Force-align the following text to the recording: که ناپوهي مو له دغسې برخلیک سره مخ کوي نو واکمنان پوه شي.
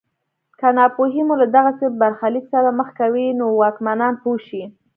که 0.59 0.67
ناپوهي 0.77 1.21
مو 1.27 1.33
له 1.41 1.47
دغسې 1.55 1.85
برخلیک 2.01 2.45
سره 2.53 2.69
مخ 2.79 2.87
کوي 2.99 3.27
نو 3.39 3.45
واکمنان 3.61 4.13
پوه 4.23 4.37
شي. 4.47 4.63